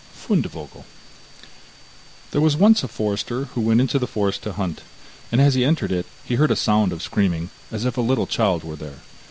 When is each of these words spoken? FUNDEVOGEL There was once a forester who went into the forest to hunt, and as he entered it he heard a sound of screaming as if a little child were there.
FUNDEVOGEL 0.15 0.83
There 2.31 2.41
was 2.41 2.57
once 2.57 2.83
a 2.83 2.87
forester 2.87 3.45
who 3.53 3.61
went 3.61 3.81
into 3.81 3.99
the 3.99 4.07
forest 4.07 4.41
to 4.41 4.53
hunt, 4.53 4.81
and 5.31 5.39
as 5.39 5.53
he 5.53 5.63
entered 5.63 5.91
it 5.91 6.07
he 6.23 6.37
heard 6.37 6.49
a 6.49 6.55
sound 6.55 6.91
of 6.91 7.03
screaming 7.03 7.51
as 7.71 7.85
if 7.85 7.97
a 7.97 8.01
little 8.01 8.25
child 8.25 8.63
were 8.63 8.75
there. 8.75 8.97